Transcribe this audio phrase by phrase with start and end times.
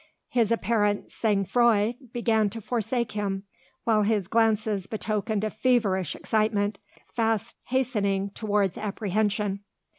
[0.29, 3.43] His apparent sangfroid began to forsake him;
[3.83, 6.79] while his glances betokened a feverish excitement,
[7.13, 9.59] fast hastening towards apprehension.